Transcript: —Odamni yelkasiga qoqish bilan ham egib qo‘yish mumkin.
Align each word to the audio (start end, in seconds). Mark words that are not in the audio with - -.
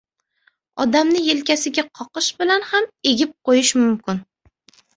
—Odamni 0.85 1.21
yelkasiga 1.25 1.85
qoqish 2.01 2.31
bilan 2.41 2.67
ham 2.73 2.89
egib 3.13 3.39
qo‘yish 3.51 3.77
mumkin. 3.87 4.27